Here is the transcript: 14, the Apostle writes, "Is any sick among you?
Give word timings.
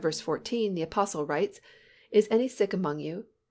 14, 0.03 0.73
the 0.73 0.81
Apostle 0.81 1.27
writes, 1.27 1.61
"Is 2.09 2.27
any 2.31 2.47
sick 2.47 2.73
among 2.73 2.97
you? 3.01 3.25